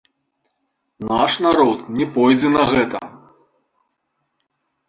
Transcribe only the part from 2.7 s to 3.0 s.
гэта.